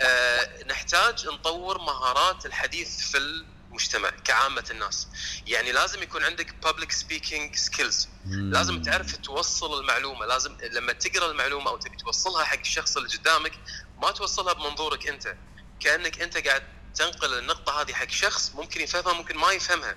آه 0.01 0.65
نحتاج 0.65 1.27
نطور 1.27 1.79
مهارات 1.79 2.47
الحديث 2.47 3.01
في 3.01 3.45
المجتمع 3.79 4.11
كعامة 4.11 4.65
الناس. 4.71 5.09
يعني 5.47 5.73
لازم 5.73 6.03
يكون 6.03 6.25
عندك 6.25 6.55
public 6.65 6.93
speaking 6.93 7.59
skills. 7.59 8.09
لازم 8.27 8.83
تعرف 8.83 9.17
توصل 9.17 9.81
المعلومة. 9.81 10.27
لازم 10.27 10.57
لما 10.73 10.93
تقرأ 10.93 11.31
المعلومة 11.31 11.71
أو 11.71 11.77
تبي 11.77 11.97
توصلها 11.97 12.45
حق 12.45 12.59
الشخص 12.59 12.97
اللي 12.97 13.09
قدامك 13.09 13.53
ما 14.03 14.11
توصلها 14.11 14.53
بمنظورك 14.53 15.09
أنت. 15.09 15.37
كأنك 15.81 16.21
أنت 16.21 16.37
قاعد 16.49 16.63
تنقل 16.95 17.39
النقطة 17.39 17.81
هذه 17.81 17.93
حق 17.93 18.11
شخص 18.11 18.51
ممكن 18.55 18.81
يفهمها 18.81 19.13
ممكن 19.13 19.37
ما 19.37 19.53
يفهمها. 19.53 19.97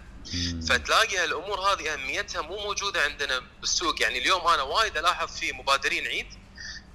فتلاقي 0.69 1.17
هالأمور 1.17 1.59
هذه 1.59 1.93
أهميتها 1.93 2.41
مو 2.41 2.57
موجودة 2.57 3.03
عندنا 3.03 3.43
بالسوق. 3.61 4.01
يعني 4.01 4.17
اليوم 4.17 4.47
أنا 4.47 4.61
وايد 4.61 4.97
ألاحظ 4.97 5.37
في 5.37 5.51
مبادرين 5.51 6.07
عيد 6.07 6.27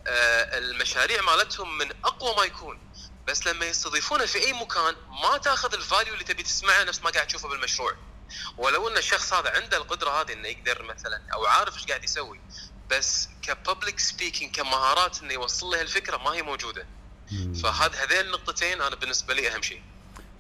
آه، 0.07 0.59
المشاريع 0.59 1.23
مالتهم 1.23 1.79
من 1.79 1.91
أقوى 2.05 2.37
ما 2.37 2.45
يكون. 2.45 2.86
بس 3.29 3.47
لما 3.47 3.67
يستضيفونه 3.67 4.27
في 4.27 4.39
أي 4.39 4.53
مكان 4.53 4.95
ما 5.23 5.39
تأخذ 5.39 5.75
ال 5.75 5.81
value 5.81 6.15
اللي 6.15 6.25
تبي 6.25 6.43
تسمعه 6.43 6.85
نفس 6.85 7.03
ما 7.03 7.11
قاعد 7.11 7.27
تشوفه 7.27 7.49
بالمشروع. 7.49 7.93
ولو 8.59 8.89
إن 8.89 8.97
الشخص 8.97 9.33
هذا 9.33 9.51
عنده 9.51 9.77
القدرة 9.77 10.11
هذه 10.11 10.33
إنه 10.33 10.49
يقدر 10.49 10.83
مثلا 10.83 11.23
أو 11.35 11.47
عارف 11.47 11.77
إيش 11.77 11.87
قاعد 11.87 12.05
يسوي 12.05 12.41
بس 12.91 13.29
ك 13.43 13.51
public 13.51 13.99
speaking 13.99 14.55
كمهارات 14.55 15.23
إنه 15.23 15.33
يوصل 15.33 15.67
له 15.67 15.81
الفكرة 15.81 16.17
ما 16.17 16.31
هي 16.31 16.43
موجودة. 16.43 16.87
مم. 17.33 17.55
فهذ 17.55 17.95
هذين 17.95 18.21
النقطتين 18.21 18.81
أنا 18.81 18.97
بالنسبة 18.97 19.35
لي 19.35 19.55
أهم 19.55 19.63
شيء. 19.63 19.83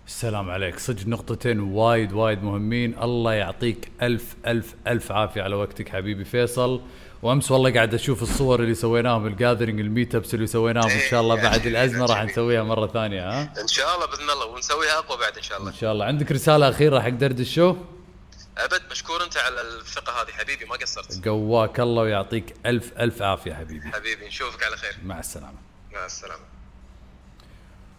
السلام 0.07 0.51
عليك. 0.51 0.79
صدق 0.79 1.07
نقطتين 1.07 1.61
وايد 1.61 2.13
وايد 2.13 2.43
مهمين. 2.43 3.03
الله 3.03 3.35
يعطيك 3.35 3.93
ألف 4.03 4.35
ألف 4.47 4.75
ألف 4.87 5.13
عافية 5.13 5.43
على 5.43 5.55
وقتك 5.55 5.89
حبيبي 5.89 6.25
فيصل. 6.25 6.83
وامس 7.23 7.51
والله 7.51 7.75
قاعد 7.75 7.95
أشوف 7.95 8.23
الصور 8.23 8.61
اللي 8.61 8.75
سويناهم 8.75 9.27
ال 9.27 9.32
gathering 9.32 9.81
ال 9.81 9.87
meet 9.87 10.15
ups 10.15 10.35
اللي 10.35 10.47
سويناهم 10.47 10.91
إن 10.91 11.01
شاء 11.11 11.21
الله 11.21 11.37
إيه، 11.37 11.43
بعد 11.43 11.67
الأزمة 11.67 12.07
راح. 12.07 12.23
نسويها 12.23 12.63
مرة 12.63 12.87
ثانية 12.87 13.31
ها؟ 13.31 13.53
إن 13.61 13.69
شاء 13.69 13.95
الله 13.95 14.07
بإذن 14.07 14.31
الله 14.31 14.47
ونسويها 14.47 14.99
أقوى 14.99 15.19
بعد 15.19 15.37
إن 15.37 15.43
شاء 15.43 15.59
الله. 15.59 15.71
إن 15.71 15.77
شاء 15.77 15.93
الله. 15.93 16.05
عندك 16.05 16.33
رسالة 16.33 16.69
أخيرة 16.69 17.01
حق 17.01 17.09
دردش 17.09 17.41
شو؟ 17.41 17.77
أبد 18.59 18.83
مشكور 18.91 19.25
أنت 19.25 19.37
على 19.37 19.61
الثقة 19.61 20.23
هذه 20.23 20.31
حبيبي 20.31 20.65
ما 20.65 20.77
قصرت. 20.77 21.29
قواك 21.29 21.81
الله 21.81 22.03
ويعطيك 22.03 22.55
ألف 22.67 22.93
ألف 23.01 23.23
عافية 23.23 23.55
حبيبي. 23.55 23.89
حبيبي 23.89 24.27
نشوفك 24.27 24.63
على 24.63 24.77
خير. 24.77 24.97
مع 25.05 25.19
السلامة. 25.21 25.59
مع 25.93 26.07
السلامة. 26.07 26.56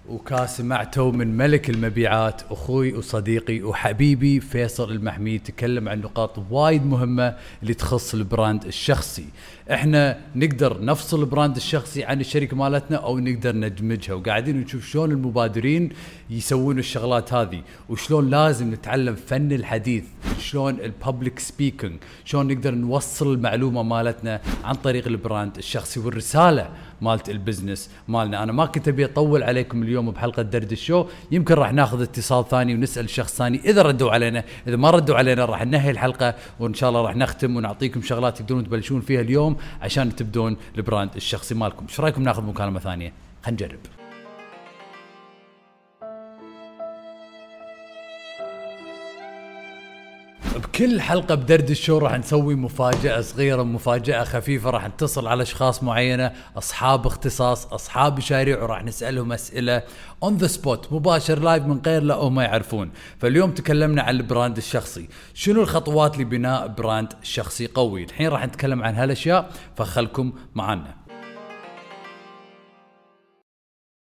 وكما 0.10 0.48
سمعتوا 0.48 1.12
من 1.12 1.38
ملك 1.38 1.70
المبيعات 1.70 2.42
أخوي 2.52 2.94
وصديقي 2.94 3.62
وحبيبي 3.62 4.40
فيصل 4.40 4.92
المحميد 4.92 5.44
تكلم 5.44 5.90
عن 5.90 6.00
نقاط 6.02 6.40
وايد 6.52 6.86
مهمة 6.86 7.36
اللي 7.62 7.74
تخص 7.74 8.14
ال 8.14 8.22
brand 8.22 8.66
الشخصي. 8.66 9.26
إحنا 9.72 10.18
نقدر 10.36 10.84
نفصل 10.86 11.20
ال 11.20 11.26
brand 11.26 11.56
الشخصي 11.56 12.04
عن 12.04 12.20
الشركة 12.20 12.58
مالتنا 12.58 12.98
أو 12.98 13.20
نقدر 13.20 13.56
ندمجها 13.56 14.14
وقاعدين 14.14 14.62
نشوف 14.62 14.88
شلون 14.88 15.12
المبادرين 15.12 15.90
يسوون 16.30 16.80
الشغلات 16.80 17.34
هذه 17.34 17.62
وشلون 17.90 18.30
لازم 18.30 18.74
نتعلم 18.74 19.16
فن 19.16 19.52
الحديث 19.52 20.04
شلون 20.40 20.80
ال 20.80 20.88
public 20.88 21.40
speaking 21.40 21.94
شلون 22.26 22.48
نقدر 22.48 22.76
نوصل 22.76 23.34
المعلومة 23.34 23.84
مالتنا 23.84 24.42
عن 24.64 24.76
طريق 24.76 25.08
ال 25.08 25.16
brand 25.16 25.58
الشخصي 25.58 26.00
والرسالة 26.00 26.70
مالت 27.02 27.30
ال 27.30 27.37
business 27.37 27.90
مالنا. 28.08 28.44
أنا 28.44 28.52
ما 28.52 28.66
كنت 28.66 28.88
أبي 28.88 29.06
أطول 29.06 29.44
عليكم 29.44 29.84
اليوم 29.84 30.12
بحلقة 30.12 30.42
دردش 30.42 30.72
شو. 30.72 31.06
يمكن 31.32 31.54
راح 31.54 31.74
ناخذ 31.74 32.02
اتصال 32.02 32.50
ثاني 32.50 32.74
ونسأل 32.76 33.10
شخص 33.10 33.36
ثاني. 33.36 33.60
إذا 33.66 33.82
ردوا 33.82 34.12
علينا 34.12 34.44
إذا 34.68 34.76
ما 34.76 34.90
ردوا 34.90 35.16
علينا 35.16 35.46
راح 35.46 35.66
ننهي 35.66 35.92
الحلقة 35.92 36.36
وإن 36.60 36.74
شاء 36.74 36.90
الله 36.90 37.02
راح 37.02 37.16
نختم 37.16 37.56
ونعطيكم 37.56 38.02
شغلات 38.02 38.38
تقدرون 38.38 38.64
تبلشون 38.64 39.02
فيها 39.02 39.22
اليوم 39.22 39.58
عشان 39.82 40.16
تبدون 40.16 40.58
ال 40.78 40.84
brand 40.84 41.16
الشخصي 41.16 41.56
مالكم. 41.56 41.86
إيش 41.90 42.00
رأيكم 42.00 42.24
ناخذ 42.24 42.44
مكالمة 42.44 42.80
ثانية؟ 42.80 43.14
خلينا 43.44 43.66
نجرب. 43.66 43.97
بكل 50.78 51.02
حلقة 51.02 51.36
بدردش 51.36 51.70
شو 51.70 51.98
راح 51.98 52.18
نسوي 52.18 52.56
مفاجأة 52.56 53.22
صغيرة 53.22 53.64
مفاجأة 53.64 54.24
خفيفة 54.24 54.70
راح 54.70 54.88
نتصل 54.88 55.28
على 55.28 55.44
أشخاص 55.44 55.84
معينة 55.84 56.32
أصحاب 56.58 57.08
اختصاص 57.08 57.66
أصحاب 57.74 58.18
مشاريع 58.18 58.64
وراح 58.64 58.84
نسألهم 58.84 59.34
أسئلة 59.34 59.84
on 60.24 60.38
the 60.38 60.48
spot 60.48 60.94
مباشر 60.94 61.40
live 61.40 61.64
من 61.64 61.82
غير 61.86 62.04
لا 62.04 62.16
هم 62.16 62.40
يعرفون. 62.40 62.92
فاليوم 63.20 63.52
تكلمنا 63.52 64.02
عن 64.02 64.16
ال 64.16 64.23
brand 64.23 64.58
الشخصي. 64.58 65.08
شنو 65.34 65.62
الخطوات 65.62 66.18
لبناء 66.18 66.68
brand 66.68 67.14
شخصي 67.24 67.68
قوي؟ 67.68 68.04
الحين 68.04 68.28
راح 68.28 68.46
نتكلم 68.46 68.84
عن 68.84 68.96
هالأشياء 68.96 69.50
فخلكم 69.78 70.34
معنا. 70.56 71.07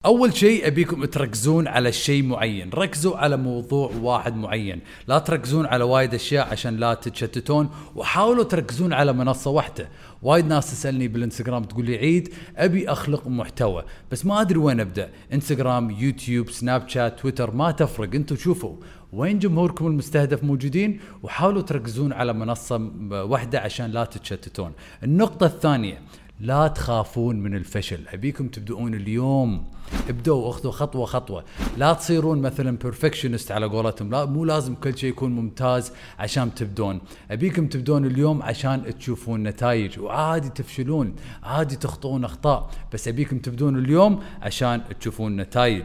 أول 0.04 0.36
شيء 0.36 0.66
أبيكم 0.66 1.04
تركزون 1.04 1.68
على 1.68 1.92
شيء 1.92 2.22
معين. 2.22 2.70
ركزوا 2.74 3.16
على 3.16 3.36
موضوع 3.36 3.90
واحد 4.02 4.36
معين. 4.36 4.80
لا 5.08 5.18
تركزون 5.18 5.66
على 5.66 5.84
وايد 5.84 6.14
أشياء 6.14 6.48
عشان 6.52 6.76
لا 6.76 6.94
تتشتتون 6.94 7.70
وحاولوا 7.94 8.44
تركزون 8.44 8.92
على 8.92 9.12
منصة 9.12 9.50
واحدة. 9.50 9.88
وايد 10.22 10.46
ناس 10.46 10.70
تسألني 10.70 11.08
بالإنستغرام 11.08 11.64
تقول 11.64 11.84
لي 11.86 11.96
عيد 11.96 12.34
أبي 12.56 12.88
أخلق 12.88 13.28
محتوى. 13.28 13.84
بس 14.12 14.26
ما 14.26 14.40
أدري 14.40 14.58
وين 14.58 14.80
أبدأ. 14.80 15.10
إنستغرام 15.32 15.90
يوتيوب 15.90 16.50
سناب 16.50 16.88
شات 16.88 17.20
تويتر 17.20 17.50
ما 17.50 17.70
تفرق 17.70 18.14
أنتم 18.14 18.36
شوفوا. 18.36 18.76
وين 19.12 19.38
جمهوركم 19.38 19.86
المستهدف 19.86 20.44
موجودين؟ 20.44 21.00
وحاولوا 21.22 21.62
تركزون 21.62 22.12
على 22.12 22.32
منصة 22.32 22.90
واحدة 23.10 23.60
عشان 23.60 23.90
لا 23.90 24.04
تتشتتون. 24.04 24.72
النقطة 25.02 25.46
الثانية 25.46 26.00
لا 26.40 26.68
تخافون 26.68 27.40
من 27.40 27.54
الفشل. 27.54 28.00
أبيكم 28.08 28.48
تبدؤون 28.48 28.94
اليوم. 28.94 29.64
ابدأوا 30.08 30.50
اخذوا 30.50 30.72
خطوة 30.72 31.06
خطوة. 31.06 31.44
لا 31.76 31.92
تصيرون 31.92 32.42
مثلا 32.42 32.76
perfectionist 32.76 33.52
على 33.52 33.66
قولتهم. 33.66 34.10
لا 34.10 34.24
مو 34.24 34.44
لازم 34.44 34.74
كل 34.74 34.98
شيء 34.98 35.10
يكون 35.10 35.32
ممتاز 35.32 35.92
عشان 36.18 36.54
تبدون. 36.54 37.00
أبيكم 37.30 37.66
تبدون 37.66 38.06
اليوم 38.06 38.42
عشان 38.42 38.98
تشوفون 38.98 39.42
نتائج 39.42 40.00
وعادي 40.00 40.48
تفشلون 40.48 41.14
عادي 41.42 41.76
تخطئون 41.76 42.24
أخطاء 42.24 42.70
بس 42.92 43.08
أبيكم 43.08 43.38
تبدون 43.38 43.78
اليوم 43.78 44.22
عشان 44.42 44.82
تشوفون 45.00 45.36
نتائج. 45.36 45.84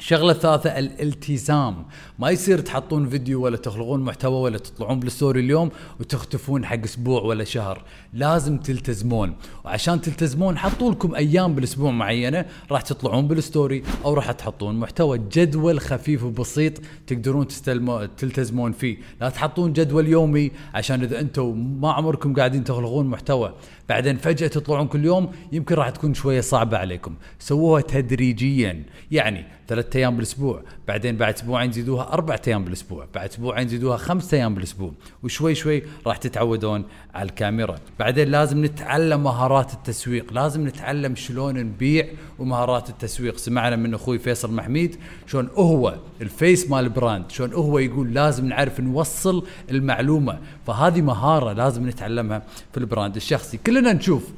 الشغلة 0.00 0.32
الثالثة 0.32 0.78
الالتزام. 0.78 1.84
ما 2.18 2.30
يصير 2.30 2.58
تحطون 2.58 3.08
فيديو 3.08 3.44
ولا 3.44 3.56
تخلقون 3.56 4.00
محتوى 4.00 4.40
ولا 4.40 4.58
تطلعون 4.58 5.00
بال 5.00 5.11
story 5.11 5.40
اليوم 5.40 5.70
وتختفون 6.00 6.64
حق 6.66 6.84
أسبوع 6.84 7.22
ولا 7.22 7.44
شهر. 7.44 7.84
لازم 8.12 8.58
تلتزمون. 8.58 9.36
وعشان 9.64 10.00
تلتزمون 10.00 10.58
حطوا 10.58 10.90
لكم 10.90 11.14
أيام 11.14 11.54
بالأسبوع 11.54 11.90
معينة 11.90 12.44
راح 12.70 12.80
تطلعون 12.80 13.28
بال 13.28 13.43
story 13.43 13.82
أو 14.04 14.14
راح 14.14 14.32
تحطون 14.32 14.80
محتوى. 14.80 15.18
جدول 15.18 15.80
خفيف 15.80 16.24
وبسيط 16.24 16.72
تقدرون 17.06 17.46
تستلمو 17.46 18.04
تلتزمون 18.04 18.72
فيه. 18.72 18.96
لا 19.20 19.28
تحطون 19.28 19.72
جدول 19.72 20.08
يومي 20.08 20.50
عشان 20.74 21.02
إذا 21.02 21.20
أنتم 21.20 21.80
ما 21.80 21.92
عمركم 21.92 22.34
قاعدين 22.34 22.64
تخلقون 22.64 23.06
محتوى. 23.06 23.54
بعدين 23.88 24.16
فجأة 24.16 24.48
تطلعون 24.48 24.86
كل 24.86 25.04
يوم 25.04 25.32
يمكن 25.52 25.74
راح 25.74 25.90
تكون 25.90 26.14
شوية 26.14 26.40
صعبة 26.40 26.78
عليكم. 26.78 27.14
سووها 27.38 27.80
تدريجيا. 27.80 28.82
يعني 29.10 29.46
ثلاثة 29.70 29.98
أيام 29.98 30.16
بالأسبوع 30.16 30.62
بعدين 30.88 31.16
بعد 31.16 31.34
أسبوعين 31.34 31.72
زيدوها 31.72 32.12
أربعة 32.12 32.42
أيام 32.46 32.64
بالأسبوع 32.64 33.06
بعد 33.14 33.28
أسبوعين 33.28 33.68
زيدوها 33.68 33.96
خمسة 33.96 34.36
أيام 34.36 34.54
بالأسبوع 34.54 34.92
وشوي 35.22 35.54
شوي 35.54 35.82
راح 36.06 36.16
تتعودون 36.16 36.84
على 37.14 37.28
الكاميرا. 37.28 37.78
بعدين 37.98 38.28
لازم 38.28 38.64
نتعلم 38.64 39.22
مهارات 39.22 39.72
التسويق 39.72 40.32
لازم 40.32 40.66
نتعلم 40.66 41.16
شلون 41.16 41.54
نبيع 41.54 42.06
ومهارات 42.38 42.90
التسويق. 42.90 43.36
سمعنا 43.36 43.76
من 43.76 43.94
أخوي 43.94 44.18
فيصل 44.18 44.52
محميد 44.52 44.96
شلون 45.26 45.48
هو 45.54 45.94
ال 46.20 46.30
face 46.30 46.70
مال 46.70 46.84
ال 46.84 46.92
brand 46.92 47.30
شلون 47.30 47.52
هو 47.52 47.78
يقول 47.78 48.14
لازم 48.14 48.46
نعرف 48.46 48.80
نوصل 48.80 49.46
المعلومة. 49.70 50.38
فهذه 50.66 51.00
مهارة 51.00 51.52
لازم 51.52 51.88
نتعلمها 51.88 52.42
في 52.72 52.78
ال 52.78 52.84
brand 52.84 53.16
الشخصي. 53.16 53.56
كلنا 53.56 53.92
نشوف 53.92 54.28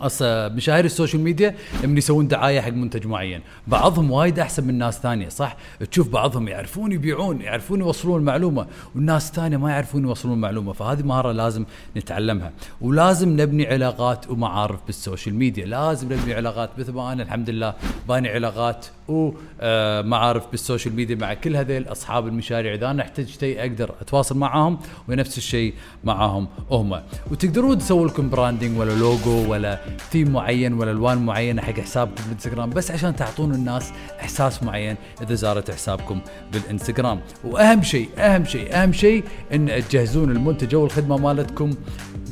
أصلا 0.00 0.48
مشاهير 0.48 0.84
ال 0.84 0.89
social 0.89 1.22
media 1.22 1.54
لما 1.84 1.98
يسوون 1.98 2.28
دعاية 2.28 2.60
حق 2.60 2.70
منتج 2.70 3.06
معين. 3.06 3.40
بعضهم 3.66 4.10
وايد 4.10 4.38
أحسن 4.38 4.66
من 4.66 4.78
ناس 4.78 4.98
ثانية 4.98 5.28
صح؟ 5.28 5.56
تشوف 5.90 6.08
بعضهم 6.08 6.48
يعرفون 6.48 6.92
يبيعون 6.92 7.40
يعرفون 7.40 7.80
يوصلون 7.80 8.20
المعلومه 8.20 8.66
والناس 8.94 9.32
ثانية 9.32 9.56
ما 9.56 9.70
يعرفون 9.70 10.04
يوصلون 10.04 10.34
المعلومه 10.34 10.72
فهذه 10.72 11.02
مهارة 11.02 11.32
لازم 11.32 11.64
نتعلمها. 11.96 12.52
ولازم 12.80 13.40
نبني 13.40 13.66
علاقات 13.66 14.30
ومعارف 14.30 14.80
بال 14.86 14.98
social 14.98 15.34
media 15.34 15.66
لازم 15.66 16.12
نبني 16.12 16.34
علاقات. 16.34 16.70
مثل 16.78 16.92
ما 16.92 17.12
أنا 17.12 17.22
الحمد 17.22 17.50
لله 17.50 17.74
باني 18.08 18.28
علاقات 18.28 18.86
ومعارف 19.08 20.50
بال 20.50 20.62
social 20.62 20.96
media 20.96 21.16
مع 21.16 21.34
كل 21.34 21.56
هذيل 21.56 21.92
أصحاب 21.92 22.26
المشاريع. 22.26 22.74
إذا 22.74 22.90
أنا 22.90 23.02
أحتجت 23.02 23.40
شيء 23.40 23.60
أقدر 23.60 23.94
أتواصل 24.00 24.38
معاهم 24.38 24.78
ونفس 25.08 25.38
الشيء 25.38 25.74
معاهم 26.04 26.48
هم. 26.70 27.00
وتقدرون 27.30 27.78
تسووا 27.78 28.06
لكم 28.06 28.30
branding 28.30 28.78
ولا 28.78 28.92
لوجو 28.92 29.52
ولا 29.52 29.78
ثيم 30.10 30.32
معين 30.32 30.72
ولا 30.72 30.90
الوان 30.90 31.26
معينة 31.26 31.62
حق 31.62 31.80
حسابكم 31.80 32.22
بالإنستغرام 32.24 32.70
بس 32.70 32.90
عشان 32.90 33.16
تعطون 33.16 33.54
الناس 33.54 33.92
إحساس 34.20 34.62
معين 34.62 34.96
إذا 35.22 35.34
زارت 35.34 35.70
حسابكم 35.70 36.20
بالإنستغرام. 36.52 37.20
وأهم 37.44 37.82
شيء 37.82 38.08
أهم 38.18 38.44
شيء 38.44 38.82
أهم 38.82 38.92
شيء 38.92 39.24
إن 39.54 39.82
تجهزون 39.88 40.30
المنتج 40.30 40.74
أو 40.74 40.84
الخدمة 40.84 41.16
مالتكم 41.16 41.70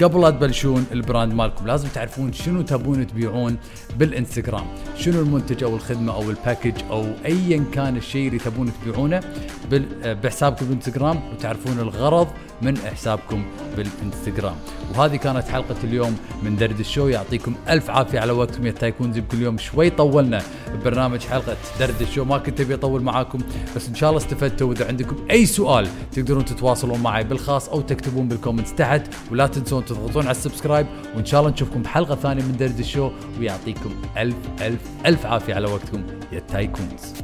قبل 0.02 0.20
لا 0.20 0.30
تبلشون 0.30 0.86
ال 0.92 0.99
brand 0.99 1.34
مالكم. 1.34 1.66
لازم 1.66 1.88
تعرفون 1.88 2.32
شنو 2.32 2.62
تبون 2.62 3.06
تبيعون 3.06 3.56
بالإنستغرام. 3.98 4.66
شنو 4.96 5.20
المنتج 5.20 5.64
أو 5.64 5.76
الخدمة 5.76 6.14
أو 6.14 6.30
ال 6.30 6.36
package 6.36 6.74
أو 6.90 7.06
ايا 7.26 7.64
كان 7.72 7.96
الشيء 7.96 8.28
اللي 8.28 8.38
تبون 8.38 8.72
تبيعونه 8.80 9.20
بحسابكم 10.04 10.66
بالإنستغرام 10.66 11.20
وتعرفون 11.32 11.78
الغرض 11.78 12.28
من 12.64 12.78
حسابكم 12.78 13.44
بالانستغرام. 13.76 14.56
وهذه 14.94 15.16
كانت 15.16 15.48
حلقة 15.48 15.76
اليوم 15.84 16.16
من 16.42 16.56
دردش 16.56 16.78
شو. 16.78 17.08
يعطيكم 17.08 17.54
ألف 17.68 17.90
عافية 17.90 18.20
على 18.20 18.32
وقتكم. 18.32 18.66
يا 18.66 18.72
tycoons 18.72 19.18
يمكن 19.18 19.42
اليوم 19.42 19.58
شوي 19.58 19.90
طولنا 19.90 20.42
ببرنامج 20.74 21.20
حلقة 21.20 21.56
دردش 21.80 22.00
شو. 22.00 22.24
ما 22.24 22.38
كنت 22.38 22.60
أبي 22.60 22.74
أطول 22.74 23.02
معاكم 23.02 23.38
بس 23.76 23.88
إن 23.88 23.94
شاء 23.94 24.10
الله 24.10 24.22
استفدتوا. 24.22 24.68
وإذا 24.68 24.88
عندكم 24.88 25.16
أي 25.30 25.46
سؤال 25.46 25.88
تقدرون 26.12 26.44
تتواصلون 26.44 27.00
معي 27.00 27.24
بالخاص 27.24 27.68
أو 27.68 27.80
تكتبون 27.80 28.28
بال 28.28 28.38
comments 28.38 28.74
تحت. 28.74 29.02
ولا 29.30 29.46
تنسون 29.46 29.84
تضغطون 29.84 30.22
على 30.22 30.30
ال 30.30 30.35
subscribe. 30.35 30.86
وإن 31.16 31.24
شاء 31.24 31.40
الله 31.40 31.52
نشوفكم 31.52 31.82
بحلقة 31.82 32.14
ثانية 32.14 32.42
من 32.42 32.56
دردش 32.56 32.78
شو. 32.78 33.10
ويعطيكم 33.40 33.94
ألف 34.16 34.36
ألف 34.60 34.80
ألف 35.06 35.26
عافية 35.26 35.54
على 35.54 35.66
وقتكم. 35.66 36.02
يا 36.32 36.38
tycoons. 36.38 37.14